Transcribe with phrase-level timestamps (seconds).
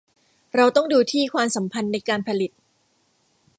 [0.55, 2.51] เราต้องดูที่ ความสัมพันธ์ในการผลิต